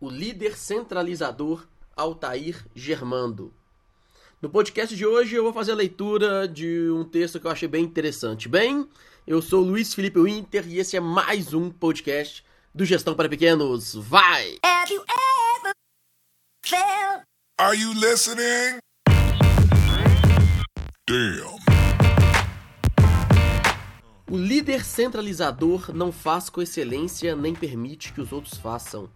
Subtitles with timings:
[0.00, 3.52] o líder centralizador Altair Germando.
[4.42, 7.68] No podcast de hoje eu vou fazer a leitura de um texto que eu achei
[7.68, 8.48] bem interessante.
[8.48, 8.88] Bem,
[9.26, 12.44] eu sou Luiz Felipe Winter e esse é mais um podcast
[12.74, 13.94] do Gestão para Pequenos.
[13.94, 14.58] Vai!
[14.64, 15.72] Have you ever
[16.64, 17.22] felt...
[17.58, 18.78] Are you listening?
[21.08, 21.54] Damn.
[24.30, 29.08] O líder centralizador não faz com excelência nem permite que os outros façam.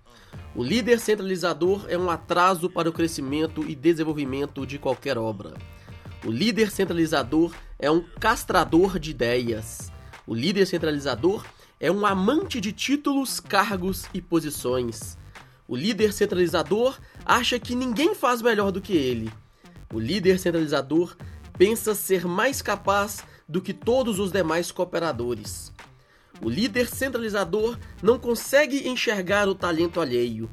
[0.54, 5.54] O líder centralizador é um atraso para o crescimento e desenvolvimento de qualquer obra.
[6.24, 9.92] O líder centralizador é um castrador de ideias.
[10.26, 11.44] O líder centralizador
[11.78, 15.16] é um amante de títulos, cargos e posições.
[15.68, 19.30] O líder centralizador acha que ninguém faz melhor do que ele.
[19.92, 21.16] O líder centralizador
[21.56, 25.72] pensa ser mais capaz do que todos os demais cooperadores.
[26.40, 30.48] O líder centralizador não consegue enxergar o talento alheio.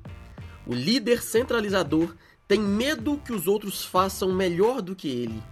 [0.65, 2.15] O líder centralizador
[2.47, 5.43] tem medo que os outros façam melhor do que ele.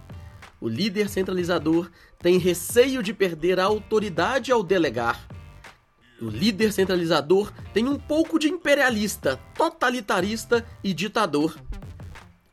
[0.60, 5.28] O líder centralizador tem receio de perder a autoridade ao delegar.
[6.20, 11.54] O líder centralizador tem um pouco de imperialista, totalitarista e ditador.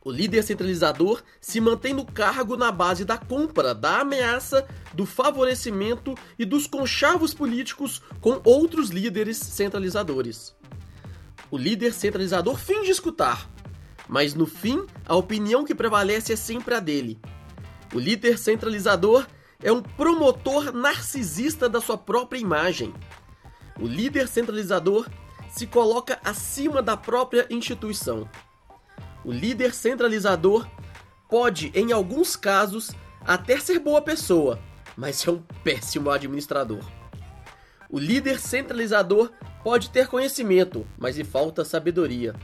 [0.04, 6.14] O líder centralizador se mantém no cargo na base da compra, da ameaça, do favorecimento
[6.36, 10.56] e dos conchavos políticos com outros líderes centralizadores.
[11.50, 13.48] O líder centralizador finge escutar,
[14.08, 17.20] mas no fim a opinião que prevalece é sempre a dele.
[17.94, 19.24] O líder centralizador
[19.62, 22.92] é um promotor narcisista da sua própria imagem.
[23.78, 25.06] O líder centralizador
[25.48, 28.28] se coloca acima da própria instituição.
[29.24, 30.68] O líder centralizador
[31.28, 34.58] pode, em alguns casos, até ser boa pessoa,
[34.96, 36.84] mas é um péssimo administrador.
[37.88, 39.30] O líder centralizador
[39.62, 42.34] pode ter conhecimento, mas lhe falta sabedoria.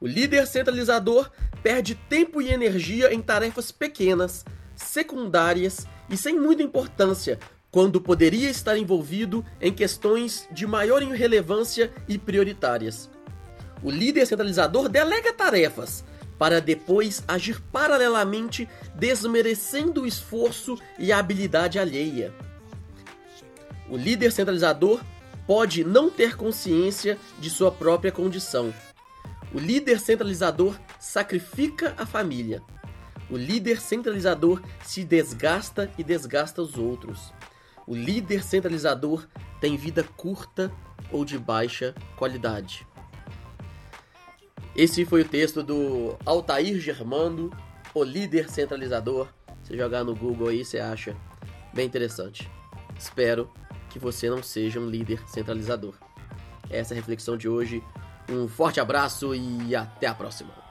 [0.00, 1.30] O líder centralizador
[1.62, 7.38] perde tempo e energia em tarefas pequenas, secundárias e sem muita importância,
[7.70, 13.08] quando poderia estar envolvido em questões de maior relevância e prioritárias.
[13.82, 16.04] O líder centralizador delega tarefas
[16.38, 22.34] para depois agir paralelamente, desmerecendo o esforço e a habilidade alheia.
[23.88, 25.00] O líder centralizador
[25.46, 28.74] pode não ter consciência de sua própria condição.
[29.54, 32.62] O líder centralizador sacrifica a família.
[33.30, 37.32] O líder centralizador se desgasta e desgasta os outros.
[37.86, 39.28] O líder centralizador
[39.60, 40.72] tem vida curta
[41.10, 42.86] ou de baixa qualidade.
[44.74, 47.50] Esse foi o texto do Altair Germando,
[47.94, 49.28] o líder centralizador.
[49.62, 51.14] Se jogar no Google aí, você acha
[51.74, 52.50] bem interessante.
[52.98, 53.50] Espero
[53.90, 55.94] que você não seja um líder centralizador.
[56.70, 57.82] Essa é a reflexão de hoje.
[58.30, 60.61] Um forte abraço e até a próxima.